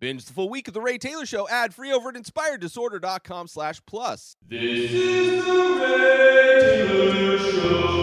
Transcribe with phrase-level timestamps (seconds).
[0.00, 3.82] Binge the full week of The Ray Taylor Show ad free over at inspireddisorder.com slash
[3.84, 4.34] plus.
[4.48, 8.00] This is the Ray Taylor Show.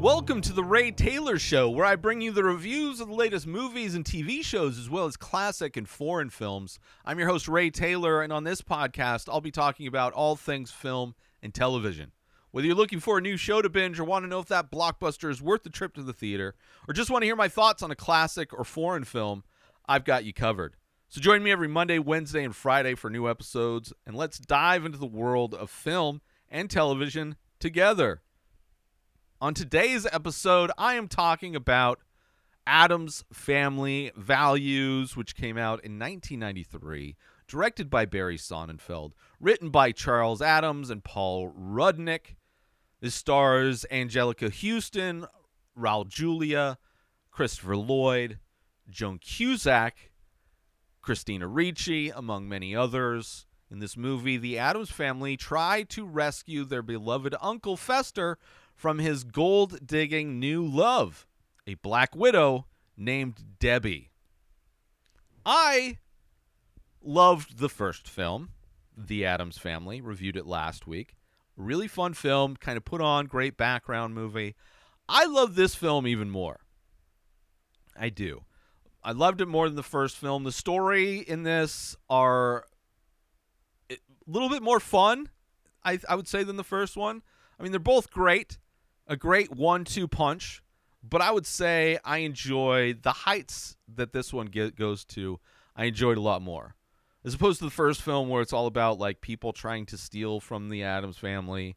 [0.00, 3.46] Welcome to The Ray Taylor Show, where I bring you the reviews of the latest
[3.46, 6.78] movies and TV shows, as well as classic and foreign films.
[7.04, 10.70] I'm your host, Ray Taylor, and on this podcast, I'll be talking about all things
[10.70, 12.12] film and television.
[12.50, 14.70] Whether you're looking for a new show to binge or want to know if that
[14.70, 16.54] blockbuster is worth the trip to the theater,
[16.88, 19.44] or just want to hear my thoughts on a classic or foreign film,
[19.88, 20.76] I've got you covered.
[21.08, 24.98] So join me every Monday, Wednesday, and Friday for new episodes, and let's dive into
[24.98, 26.20] the world of film
[26.50, 28.20] and television together.
[29.40, 32.00] On today's episode, I am talking about
[32.66, 40.42] Addams Family Values, which came out in 1993, directed by Barry Sonnenfeld, written by Charles
[40.42, 42.34] Addams and Paul Rudnick.
[43.00, 45.26] This stars Anjelica Huston,
[45.78, 46.76] Raul Julia,
[47.30, 48.38] Christopher Lloyd,
[48.88, 50.10] Joan Cusack,
[51.02, 53.46] Christina Ricci, among many others.
[53.70, 58.38] In this movie, the Addams family try to rescue their beloved Uncle Fester
[58.74, 61.26] from his gold digging new love,
[61.66, 64.10] a black widow named Debbie.
[65.44, 65.98] I
[67.02, 68.50] loved the first film,
[68.96, 71.16] The Addams Family, reviewed it last week.
[71.56, 74.54] Really fun film, kind of put on, great background movie.
[75.08, 76.60] I love this film even more.
[77.98, 78.44] I do.
[79.08, 80.44] I loved it more than the first film.
[80.44, 82.66] The story in this are
[83.90, 85.30] a little bit more fun,
[85.82, 87.22] I, I would say, than the first one.
[87.58, 88.58] I mean, they're both great,
[89.06, 90.62] a great one-two punch,
[91.02, 95.40] but I would say I enjoy the heights that this one get, goes to.
[95.74, 96.74] I enjoyed a lot more,
[97.24, 100.38] as opposed to the first film where it's all about like people trying to steal
[100.38, 101.76] from the Addams family,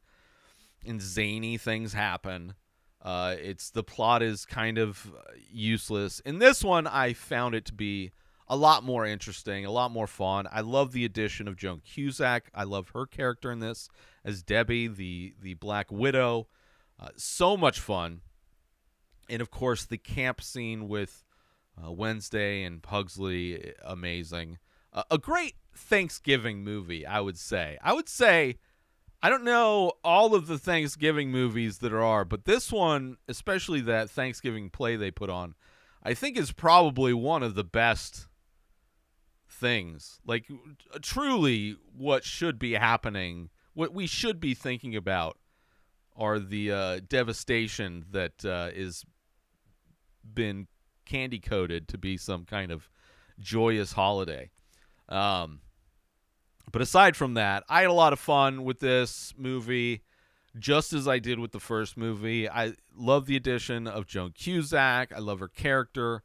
[0.85, 2.55] and zany things happen.
[3.01, 5.11] Uh, it's the plot is kind of
[5.51, 6.19] useless.
[6.21, 8.11] In this one, I found it to be
[8.47, 10.47] a lot more interesting, a lot more fun.
[10.51, 12.51] I love the addition of Joan Cusack.
[12.53, 13.89] I love her character in this
[14.23, 16.47] as Debbie, the the Black Widow.
[16.99, 18.21] Uh, so much fun,
[19.29, 21.23] and of course the camp scene with
[21.83, 24.59] uh, Wednesday and Pugsley, amazing.
[24.93, 27.77] Uh, a great Thanksgiving movie, I would say.
[27.81, 28.57] I would say
[29.23, 34.09] I don't know all of the Thanksgiving movies that are, but this one, especially that
[34.09, 35.53] Thanksgiving play they put on,
[36.03, 38.27] I think is probably one of the best
[39.47, 40.19] things.
[40.25, 40.45] Like
[41.01, 45.37] truly what should be happening, what we should be thinking about
[46.15, 49.05] are the uh, devastation that uh, is
[50.33, 50.67] been
[51.05, 52.89] candy coated to be some kind of
[53.39, 54.49] joyous holiday.
[55.09, 55.59] Um,
[56.71, 60.01] but aside from that, I had a lot of fun with this movie,
[60.57, 62.49] just as I did with the first movie.
[62.49, 65.13] I love the addition of Joan Cusack.
[65.15, 66.23] I love her character.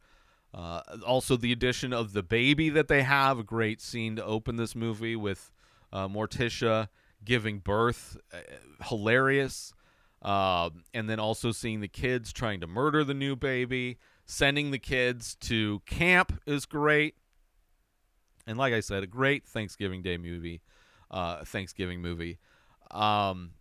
[0.53, 3.39] Uh, also, the addition of the baby that they have.
[3.39, 5.51] A great scene to open this movie with
[5.91, 6.87] uh, Morticia
[7.23, 8.17] giving birth.
[8.33, 8.39] Uh,
[8.85, 9.73] hilarious.
[10.21, 13.97] Uh, and then also seeing the kids trying to murder the new baby.
[14.25, 17.15] Sending the kids to camp is great.
[18.47, 20.61] And like I said, a great Thanksgiving Day movie,
[21.11, 22.39] uh, Thanksgiving movie.
[22.89, 23.51] Um,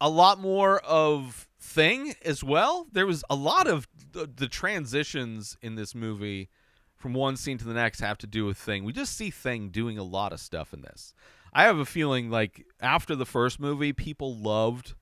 [0.00, 2.86] a lot more of thing as well.
[2.92, 6.50] There was a lot of the, the transitions in this movie
[6.96, 8.84] from one scene to the next have to do with thing.
[8.84, 11.14] We just see thing doing a lot of stuff in this.
[11.52, 14.94] I have a feeling like after the first movie, people loved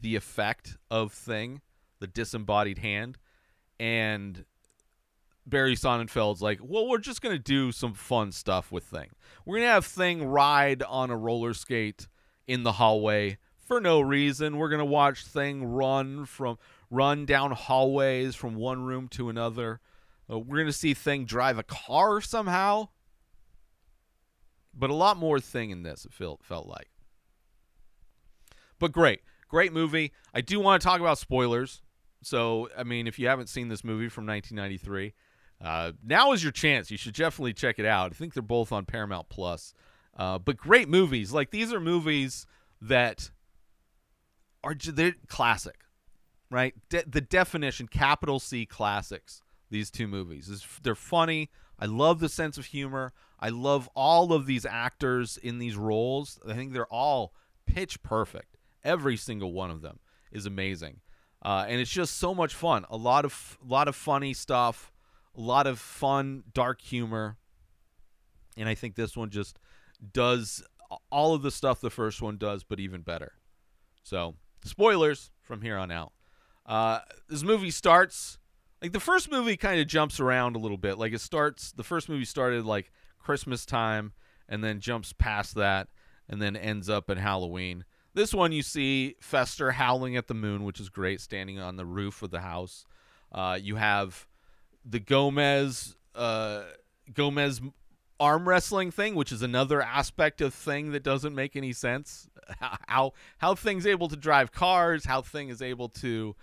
[0.00, 1.60] the effect of thing,
[1.98, 3.18] the disembodied hand,
[3.80, 4.44] and
[5.48, 9.10] Barry Sonnenfeld's like, well, we're just gonna do some fun stuff with Thing.
[9.44, 12.08] We're gonna have Thing ride on a roller skate
[12.46, 14.56] in the hallway for no reason.
[14.58, 16.58] We're gonna watch Thing run from
[16.90, 19.80] run down hallways from one room to another.
[20.30, 22.88] Uh, we're gonna see Thing drive a car somehow.
[24.74, 26.04] But a lot more Thing in this.
[26.04, 26.88] It felt felt like.
[28.78, 30.12] But great, great movie.
[30.32, 31.82] I do want to talk about spoilers.
[32.22, 35.14] So, I mean, if you haven't seen this movie from 1993,
[35.60, 36.90] uh, now is your chance.
[36.90, 38.12] You should definitely check it out.
[38.12, 39.74] I think they're both on Paramount Plus.
[40.16, 41.32] Uh, but great movies.
[41.32, 42.46] Like these are movies
[42.80, 43.30] that
[44.64, 45.80] are they're classic,
[46.50, 46.74] right?
[46.88, 49.42] De- the definition, capital C classics.
[49.70, 51.50] These two movies is they're funny.
[51.78, 53.12] I love the sense of humor.
[53.38, 56.40] I love all of these actors in these roles.
[56.48, 57.32] I think they're all
[57.66, 58.56] pitch perfect.
[58.82, 60.00] Every single one of them
[60.32, 61.00] is amazing,
[61.44, 62.86] uh, and it's just so much fun.
[62.90, 64.90] A lot of a lot of funny stuff
[65.38, 67.36] a lot of fun, dark humor.
[68.56, 69.58] And I think this one just
[70.12, 70.62] does
[71.10, 73.32] all of the stuff the first one does, but even better.
[74.02, 76.12] So, spoilers from here on out.
[76.66, 78.38] Uh, this movie starts
[78.82, 80.98] like the first movie kind of jumps around a little bit.
[80.98, 84.12] Like it starts the first movie started like Christmas time
[84.48, 85.88] and then jumps past that
[86.28, 87.84] and then ends up at Halloween.
[88.14, 91.86] This one you see Fester howling at the moon, which is great, standing on the
[91.86, 92.84] roof of the house.
[93.30, 94.26] Uh, you have
[94.88, 96.62] the Gomez uh,
[97.12, 97.60] Gomez
[98.20, 102.28] arm wrestling thing, which is another aspect of thing that doesn't make any sense.
[102.88, 106.34] How how thing's able to drive cars, how thing is able to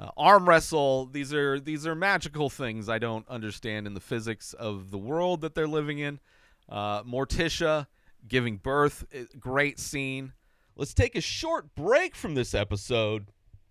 [0.00, 1.04] uh, arm wrestle.
[1.06, 5.42] These are these are magical things I don't understand in the physics of the world
[5.42, 6.20] that they're living in.
[6.68, 7.86] Uh, Morticia
[8.26, 9.04] giving birth,
[9.38, 10.32] great scene.
[10.74, 13.26] Let's take a short break from this episode.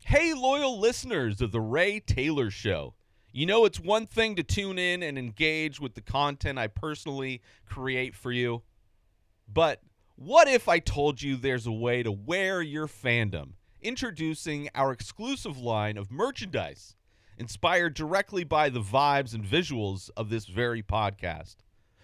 [0.06, 2.94] Hey, loyal listeners of the Ray Taylor Show.
[3.34, 7.42] You know, it's one thing to tune in and engage with the content I personally
[7.66, 8.64] create for you.
[9.48, 9.82] But
[10.16, 13.54] what if I told you there's a way to wear your fandom?
[13.82, 16.96] Introducing our exclusive line of merchandise
[17.38, 21.56] inspired directly by the vibes and visuals of this very podcast.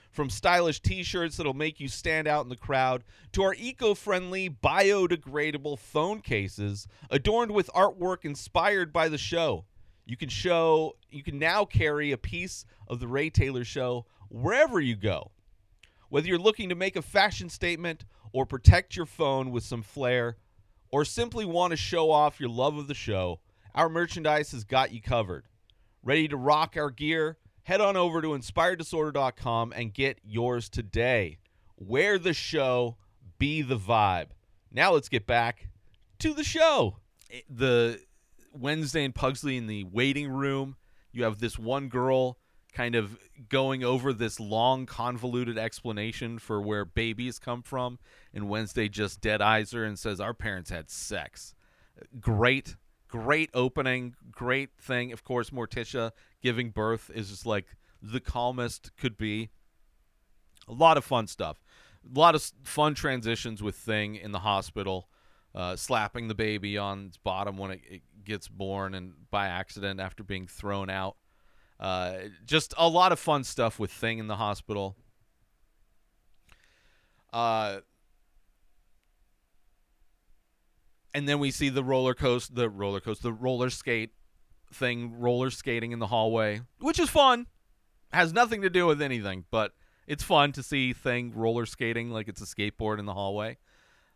[0.09, 3.03] From stylish t shirts that'll make you stand out in the crowd
[3.33, 9.65] to our eco friendly, biodegradable phone cases adorned with artwork inspired by the show.
[10.07, 14.79] You can show you can now carry a piece of the Ray Taylor show wherever
[14.79, 15.31] you go.
[16.07, 20.37] Whether you're looking to make a fashion statement or protect your phone with some flair
[20.89, 23.41] or simply want to show off your love of the show,
[23.75, 25.43] our merchandise has got you covered.
[26.01, 27.37] Ready to rock our gear?
[27.63, 31.37] Head on over to inspireddisorder.com and get yours today.
[31.75, 32.95] Wear the show,
[33.37, 34.27] be the vibe.
[34.71, 35.67] Now let's get back
[36.19, 36.99] to the show.
[37.49, 37.99] The
[38.59, 40.75] Wednesday and Pugsley in the waiting room.
[41.11, 42.37] You have this one girl
[42.73, 43.17] kind of
[43.49, 47.97] going over this long, convoluted explanation for where babies come from,
[48.33, 51.55] and Wednesday just dead eyes her and says, Our parents had sex.
[52.19, 52.75] Great,
[53.07, 55.11] great opening, great thing.
[55.11, 56.11] Of course, Morticia
[56.41, 57.65] giving birth is just like
[58.01, 59.49] the calmest could be.
[60.67, 61.63] A lot of fun stuff.
[62.05, 65.09] A lot of fun transitions with Thing in the hospital,
[65.57, 69.99] uh, slapping the baby on its bottom when it, it gets born and by accident
[69.99, 71.17] after being thrown out.
[71.79, 72.13] Uh,
[72.45, 74.95] just a lot of fun stuff with Thing in the hospital.
[77.33, 77.79] Uh,
[81.13, 84.11] and then we see the roller coaster, the roller coaster, the roller skate
[84.71, 87.47] thing, roller skating in the hallway, which is fun.
[88.13, 89.73] Has nothing to do with anything, but
[90.05, 93.57] it's fun to see Thing roller skating like it's a skateboard in the hallway.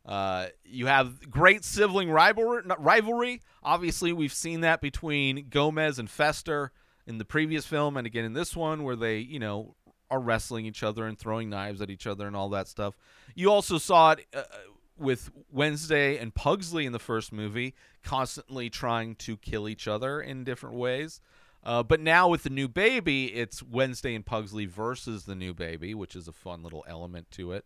[0.05, 3.41] Uh, you have great sibling rivalry, rivalry.
[3.63, 6.71] Obviously, we've seen that between Gomez and Fester
[7.05, 9.75] in the previous film, and again in this one, where they, you know,
[10.09, 12.97] are wrestling each other and throwing knives at each other and all that stuff.
[13.33, 14.43] You also saw it uh,
[14.97, 20.43] with Wednesday and Pugsley in the first movie, constantly trying to kill each other in
[20.43, 21.21] different ways.
[21.63, 25.93] Uh, but now with the new baby, it's Wednesday and Pugsley versus the new baby,
[25.93, 27.65] which is a fun little element to it.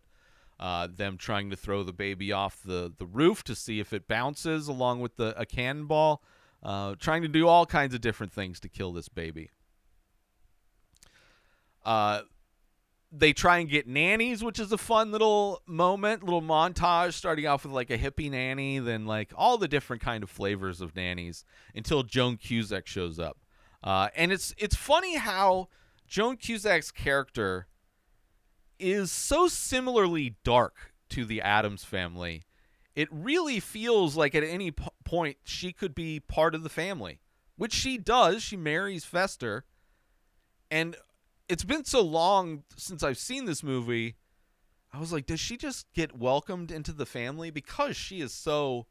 [0.58, 4.08] Uh, them trying to throw the baby off the, the roof to see if it
[4.08, 6.22] bounces, along with the a cannonball.
[6.62, 9.50] Uh, trying to do all kinds of different things to kill this baby.
[11.84, 12.22] Uh,
[13.12, 17.64] they try and get nannies, which is a fun little moment, little montage, starting off
[17.64, 21.44] with like a hippie nanny, then like all the different kind of flavors of nannies
[21.74, 23.38] until Joan Cusack shows up.
[23.84, 25.68] Uh, and it's it's funny how
[26.08, 27.68] Joan Cusack's character
[28.78, 32.44] is so similarly dark to the Addams family.
[32.94, 37.20] It really feels like at any p- point she could be part of the family,
[37.56, 38.42] which she does.
[38.42, 39.64] She marries Fester,
[40.70, 40.96] and
[41.48, 44.16] it's been so long since I've seen this movie.
[44.92, 48.86] I was like, does she just get welcomed into the family because she is so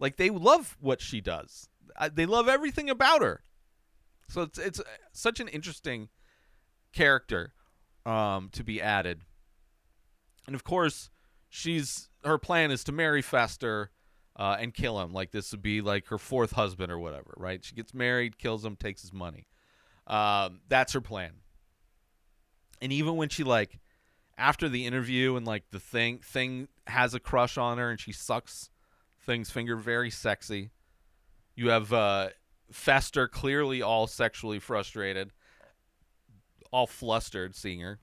[0.00, 1.68] like they love what she does.
[1.96, 3.42] I, they love everything about her.
[4.28, 4.80] So it's it's
[5.12, 6.08] such an interesting
[6.92, 7.52] character
[8.06, 9.20] um, to be added.
[10.46, 11.10] And of course,
[11.48, 13.90] she's her plan is to marry Fester
[14.36, 15.12] uh, and kill him.
[15.12, 17.64] Like this would be like her fourth husband or whatever, right?
[17.64, 19.46] She gets married, kills him, takes his money.
[20.06, 21.32] Um, that's her plan.
[22.80, 23.78] And even when she like
[24.38, 28.12] after the interview and like the thing thing has a crush on her and she
[28.12, 28.70] sucks
[29.20, 30.70] thing's finger very sexy.
[31.54, 32.30] You have uh,
[32.72, 35.30] Fester clearly all sexually frustrated,
[36.70, 37.98] all flustered seeing her,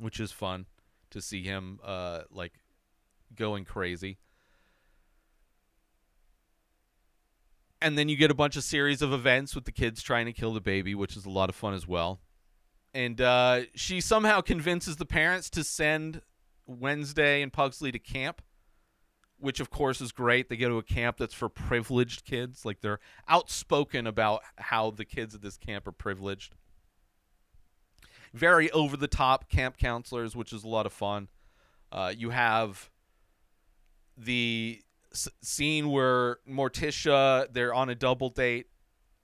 [0.00, 0.66] which is fun
[1.10, 2.52] to see him uh, like
[3.34, 4.18] going crazy.
[7.80, 10.32] And then you get a bunch of series of events with the kids trying to
[10.32, 12.20] kill the baby, which is a lot of fun as well.
[12.94, 16.22] And uh, she somehow convinces the parents to send
[16.66, 18.40] Wednesday and Pugsley to camp,
[19.38, 20.48] which of course is great.
[20.48, 22.64] They go to a camp that's for privileged kids.
[22.64, 26.54] Like they're outspoken about how the kids at this camp are privileged.
[28.34, 31.28] Very over the top camp counselors, which is a lot of fun.
[31.92, 32.90] Uh, you have
[34.16, 34.80] the
[35.12, 38.66] s- scene where Morticia they're on a double date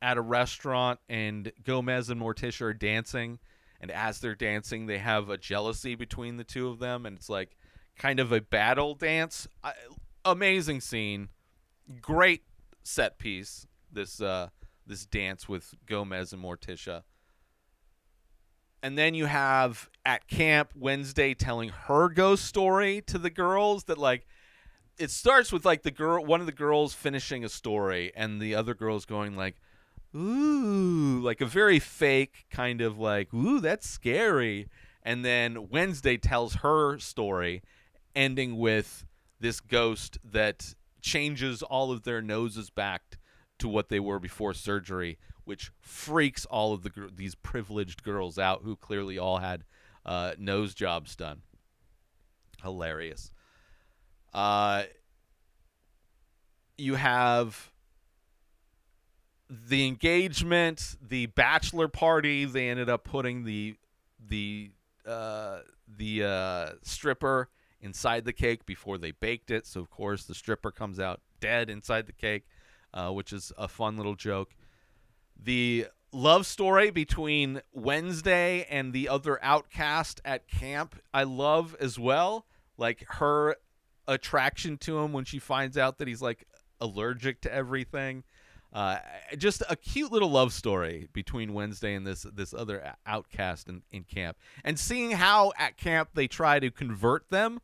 [0.00, 3.38] at a restaurant, and Gomez and Morticia are dancing.
[3.80, 7.28] And as they're dancing, they have a jealousy between the two of them, and it's
[7.28, 7.56] like
[7.98, 9.48] kind of a battle dance.
[9.64, 9.72] I,
[10.24, 11.28] amazing scene,
[12.00, 12.42] great
[12.84, 13.66] set piece.
[13.90, 14.48] This uh,
[14.86, 17.02] this dance with Gomez and Morticia.
[18.82, 23.98] And then you have at camp Wednesday telling her ghost story to the girls that
[23.98, 24.26] like
[24.98, 28.54] it starts with like the girl one of the girls finishing a story and the
[28.54, 29.56] other girls going like
[30.14, 34.68] ooh like a very fake kind of like ooh that's scary.
[35.04, 37.62] And then Wednesday tells her story
[38.14, 39.04] ending with
[39.40, 43.18] this ghost that changes all of their noses back
[43.58, 48.38] to what they were before surgery which freaks all of the gr- these privileged girls
[48.38, 49.64] out who clearly all had
[50.04, 51.42] uh, nose jobs done
[52.62, 53.30] hilarious
[54.34, 54.84] uh,
[56.78, 57.70] you have
[59.50, 62.44] the engagement, the bachelor party.
[62.44, 63.76] They ended up putting the
[64.26, 64.70] the
[65.06, 69.66] uh, the uh, stripper inside the cake before they baked it.
[69.66, 72.44] So of course the stripper comes out dead inside the cake,
[72.94, 74.54] uh, which is a fun little joke.
[75.44, 82.46] The love story between Wednesday and the other outcast at camp, I love as well.
[82.76, 83.56] Like her
[84.06, 86.46] attraction to him when she finds out that he's like
[86.80, 88.24] allergic to everything.
[88.72, 88.98] Uh,
[89.36, 94.02] just a cute little love story between Wednesday and this this other outcast in, in
[94.04, 97.60] camp, and seeing how at camp they try to convert them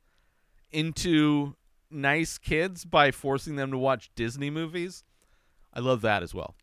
[0.70, 1.54] into
[1.90, 5.02] nice kids by forcing them to watch Disney movies.
[5.72, 6.56] I love that as well.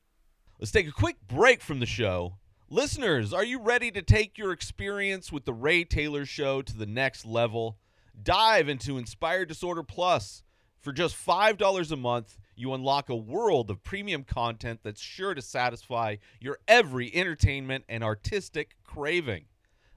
[0.58, 2.38] Let's take a quick break from the show.
[2.70, 6.86] Listeners, are you ready to take your experience with the Ray Taylor Show to the
[6.86, 7.78] next level?
[8.24, 10.44] Dive into Inspired Disorder Plus.
[10.80, 15.42] For just $5 a month, you unlock a world of premium content that's sure to
[15.42, 19.48] satisfy your every entertainment and artistic craving.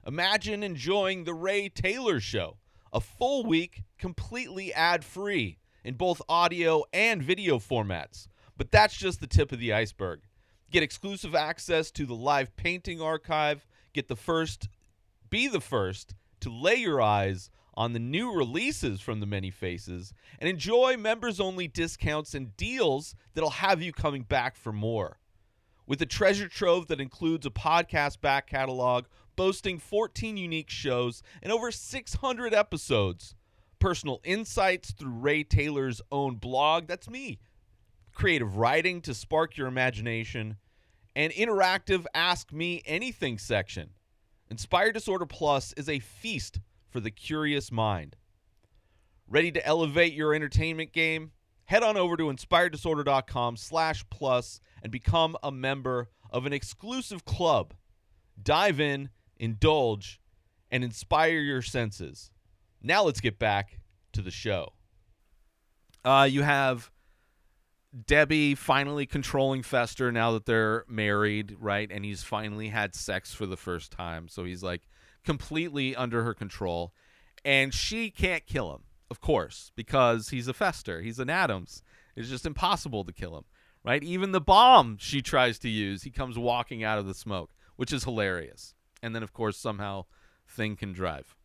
[0.05, 2.57] Imagine enjoying The Ray Taylor Show,
[2.91, 8.27] a full week completely ad free in both audio and video formats.
[8.57, 10.19] But that's just the tip of the iceberg.
[10.71, 14.69] Get exclusive access to the live painting archive, get the first,
[15.29, 20.13] be the first to lay your eyes on the new releases from the many faces
[20.37, 25.17] and enjoy members only discounts and deals that'll have you coming back for more.
[25.87, 31.51] With a treasure trove that includes a podcast back catalog boasting 14 unique shows and
[31.51, 33.33] over 600 episodes,
[33.79, 37.39] personal insights through Ray Taylor's own blog, that's me,
[38.19, 40.57] creative writing to spark your imagination,
[41.15, 43.91] and interactive Ask Me Anything section.
[44.51, 46.59] Inspired Disorder Plus is a feast
[46.89, 48.17] for the curious mind.
[49.25, 51.31] Ready to elevate your entertainment game?
[51.63, 57.73] Head on over to inspireddisorder.com slash plus and become a member of an exclusive club.
[58.41, 60.19] Dive in, indulge,
[60.69, 62.31] and inspire your senses.
[62.83, 63.79] Now let's get back
[64.11, 64.73] to the show.
[66.03, 66.91] Uh, you have
[68.05, 71.89] Debbie finally controlling Fester now that they're married, right?
[71.91, 74.27] And he's finally had sex for the first time.
[74.27, 74.87] So he's like
[75.23, 76.93] completely under her control.
[77.43, 81.01] And she can't kill him, of course, because he's a Fester.
[81.01, 81.81] He's an Addams.
[82.15, 83.45] It's just impossible to kill him,
[83.83, 84.03] right?
[84.03, 87.93] Even the bomb she tries to use, he comes walking out of the smoke, which
[87.93, 88.75] is hilarious.
[89.01, 90.05] And then, of course, somehow
[90.49, 91.35] Thing can drive.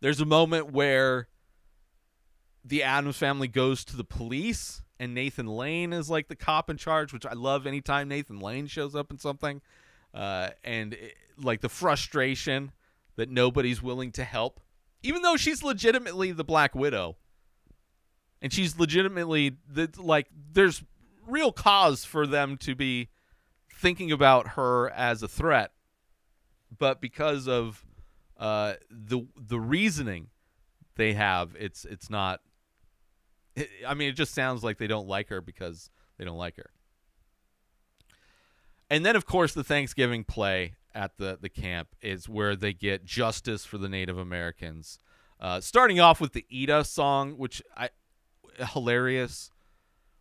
[0.00, 1.28] There's a moment where
[2.64, 6.76] the Addams family goes to the police and Nathan Lane is like the cop in
[6.76, 9.60] charge, which I love anytime Nathan Lane shows up in something.
[10.12, 12.72] Uh, and it, like the frustration
[13.16, 14.60] that nobody's willing to help,
[15.02, 17.16] even though she's legitimately the Black Widow.
[18.40, 20.84] And she's legitimately the, like, there's
[21.26, 23.08] real cause for them to be
[23.72, 25.72] thinking about her as a threat.
[26.76, 27.84] But because of
[28.38, 30.28] uh, the the reasoning
[30.96, 32.40] they have, it's it's not
[33.86, 36.70] I mean, it just sounds like they don't like her because they don't like her.
[38.90, 43.04] And then, of course, the Thanksgiving play at the, the camp is where they get
[43.04, 44.98] justice for the Native Americans.
[45.40, 47.90] Uh, starting off with the Ida song, which I
[48.58, 49.50] hilarious,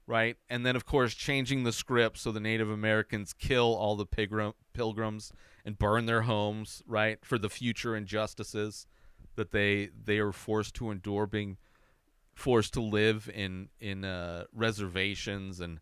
[0.07, 0.37] right?
[0.49, 4.53] And then, of course, changing the script so the Native Americans kill all the pilgrim,
[4.73, 5.31] pilgrims
[5.65, 8.87] and burn their homes, right, for the future injustices
[9.35, 11.57] that they they are forced to endure being
[12.33, 15.79] forced to live in in uh, reservations and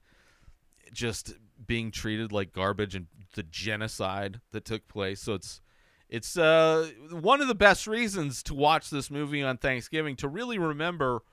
[0.91, 1.33] just
[1.65, 5.21] being treated like garbage and the genocide that took place.
[5.21, 5.61] So it's
[6.09, 10.57] it's uh, one of the best reasons to watch this movie on Thanksgiving to really
[10.57, 11.23] remember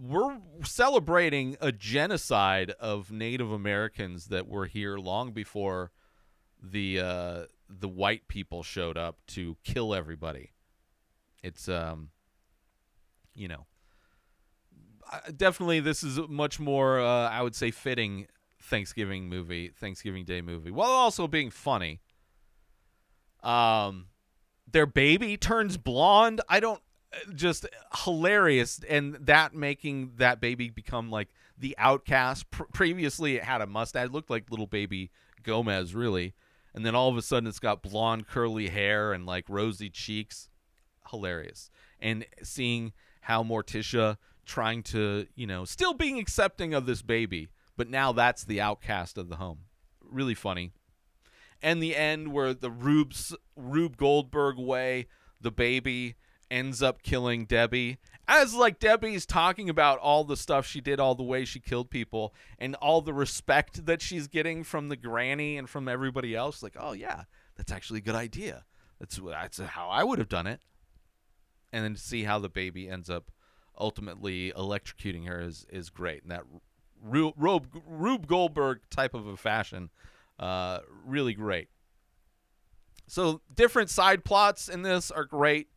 [0.00, 5.90] we're celebrating a genocide of Native Americans that were here long before
[6.62, 10.52] the uh, the white people showed up to kill everybody.
[11.42, 12.10] It's um,
[13.34, 13.66] you know,
[15.36, 18.26] definitely this is much more uh, I would say fitting
[18.60, 22.00] Thanksgiving movie, Thanksgiving Day movie, while also being funny.
[23.42, 24.06] Um,
[24.70, 26.40] their baby turns blonde.
[26.48, 26.80] I don't
[27.34, 27.66] just
[28.04, 31.28] hilarious, and that making that baby become like
[31.58, 32.50] the outcast.
[32.50, 35.10] Pr- previously, it had a mustache, it looked like little baby
[35.42, 36.34] Gomez, really,
[36.74, 40.48] and then all of a sudden, it's got blonde curly hair and like rosy cheeks.
[41.10, 41.68] Hilarious,
[42.00, 42.92] and seeing
[43.22, 48.44] how Morticia trying to, you know, still being accepting of this baby, but now that's
[48.44, 49.60] the outcast of the home.
[50.00, 50.72] Really funny
[51.62, 55.06] and the end where the Rube's Rube Goldberg way,
[55.40, 56.16] the baby
[56.50, 57.98] ends up killing Debbie.
[58.26, 61.90] As like Debbie's talking about all the stuff she did, all the way she killed
[61.90, 66.62] people, and all the respect that she's getting from the granny and from everybody else.
[66.62, 67.24] Like, oh yeah,
[67.56, 68.64] that's actually a good idea.
[68.98, 70.60] That's that's how I would have done it.
[71.72, 73.30] And then see how the baby ends up
[73.82, 76.22] ultimately electrocuting her is is great.
[76.22, 76.44] And that
[77.02, 79.90] Rube, Rube, Goldberg type of a fashion
[80.38, 81.68] uh, really great.
[83.08, 85.68] So different side plots in this are great,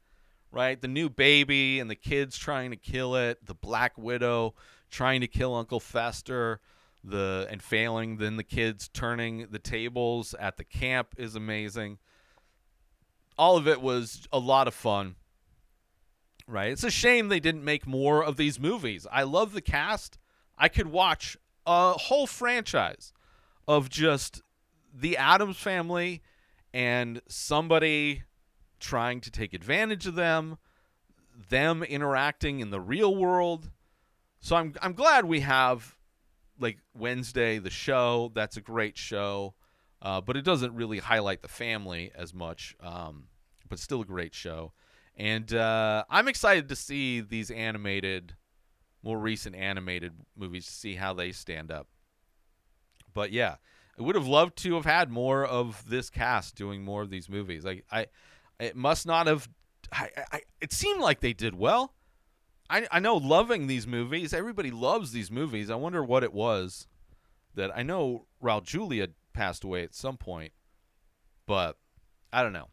[0.51, 0.79] right?
[0.79, 4.53] The new baby and the kids trying to kill it, the Black Widow
[4.91, 6.62] trying to kill Uncle Fester,
[7.03, 11.97] the and failing, then the kids turning the tables at the camp is amazing.
[13.38, 15.15] All of it was a lot of fun.
[16.47, 16.71] Right?
[16.71, 19.07] It's a shame they didn't make more of these movies.
[19.11, 20.19] I love the cast.
[20.57, 23.11] I could watch a whole franchise
[23.67, 24.41] of just
[24.93, 26.21] the Addams family
[26.73, 28.23] and somebody
[28.79, 30.57] trying to take advantage of them,
[31.50, 33.72] them interacting in the real world.
[34.39, 35.96] So I'm I'm glad we have
[36.59, 38.31] like Wednesday the show.
[38.35, 39.55] That's a great show,
[40.01, 42.75] uh, but it doesn't really highlight the family as much.
[42.79, 43.27] Um,
[43.67, 44.74] but still a great show,
[45.17, 48.33] and uh, I'm excited to see these animated,
[49.03, 51.87] more recent animated movies to see how they stand up.
[53.13, 53.55] But yeah,
[53.97, 57.29] I would have loved to have had more of this cast doing more of these
[57.29, 57.63] movies.
[57.63, 58.07] Like I,
[58.59, 59.47] it must not have.
[59.91, 61.93] I, I it seemed like they did well.
[62.69, 64.33] I I know loving these movies.
[64.33, 65.69] Everybody loves these movies.
[65.69, 66.87] I wonder what it was
[67.53, 70.51] that I know Raul Julia passed away at some point,
[71.45, 71.77] but
[72.33, 72.69] I don't know.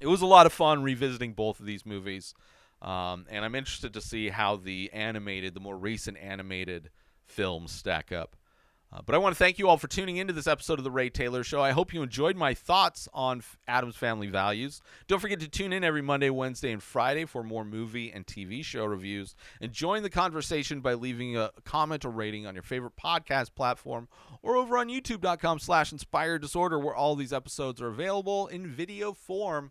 [0.00, 2.34] It was a lot of fun revisiting both of these movies,
[2.80, 6.90] um, and I'm interested to see how the animated, the more recent animated
[7.24, 8.36] films stack up.
[8.90, 10.90] Uh, but I want to thank you all for tuning into this episode of The
[10.90, 11.60] Ray Taylor Show.
[11.60, 14.80] I hope you enjoyed my thoughts on F- Addams Family Values.
[15.06, 18.64] Don't forget to tune in every Monday, Wednesday, and Friday for more movie and TV
[18.64, 19.34] show reviews.
[19.60, 24.08] And join the conversation by leaving a comment or rating on your favorite podcast platform
[24.40, 29.12] or over on youtube.com slash inspired disorder where all these episodes are available in video
[29.12, 29.70] form.